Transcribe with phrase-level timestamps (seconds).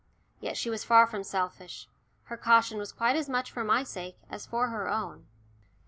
[0.39, 1.87] Yet she was far from selfish.
[2.23, 5.27] Her caution was quite as much for my sake as for her own.